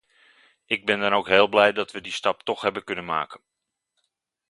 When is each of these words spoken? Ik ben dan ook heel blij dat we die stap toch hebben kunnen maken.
Ik 0.65 0.85
ben 0.85 0.99
dan 0.99 1.13
ook 1.13 1.27
heel 1.27 1.47
blij 1.47 1.71
dat 1.71 1.91
we 1.91 2.01
die 2.01 2.11
stap 2.11 2.43
toch 2.43 2.61
hebben 2.61 2.83
kunnen 2.83 3.05
maken. 3.05 3.41